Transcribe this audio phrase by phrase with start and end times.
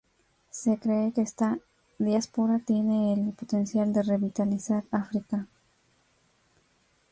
[0.49, 1.59] Se cree que esta
[1.99, 5.45] diáspora tiene el potencial de revitalizar África.